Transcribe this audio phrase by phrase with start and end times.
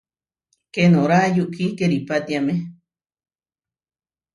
[0.73, 2.55] Keenorá yukí keripátiame.